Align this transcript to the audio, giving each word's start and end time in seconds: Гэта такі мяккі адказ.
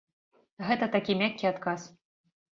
Гэта 0.69 0.87
такі 0.95 1.17
мяккі 1.21 1.51
адказ. 1.53 1.87